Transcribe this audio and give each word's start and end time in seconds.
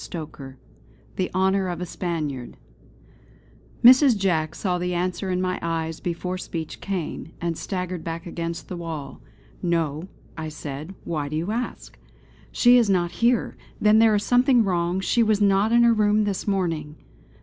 CHAPTER 0.03 0.57
XLIII 0.57 0.57
THE 1.17 1.31
HONOUR 1.35 1.67
OF 1.67 1.79
A 1.81 1.85
SPANIARD 1.85 2.57
Mrs. 3.83 4.17
Jack 4.17 4.55
saw 4.55 4.79
the 4.79 4.95
answer 4.95 5.29
in 5.29 5.39
my 5.39 5.59
eyes 5.61 5.99
before 5.99 6.39
speech 6.39 6.81
came, 6.81 7.33
and 7.39 7.55
staggered 7.55 8.03
back 8.03 8.25
against 8.25 8.67
the 8.67 8.75
wall. 8.77 9.21
"No," 9.61 10.07
I 10.35 10.49
said 10.49 10.95
"Why 11.03 11.29
do 11.29 11.35
you 11.35 11.51
ask?" 11.51 11.99
"She 12.51 12.77
is 12.79 12.89
not 12.89 13.11
here! 13.21 13.55
Then 13.79 13.99
there 13.99 14.15
is 14.15 14.23
something 14.23 14.63
wrong; 14.63 15.01
she 15.01 15.21
was 15.21 15.39
not 15.39 15.71
in 15.71 15.83
her 15.83 15.93
room 15.93 16.23
this 16.23 16.47
morning!" 16.47 16.95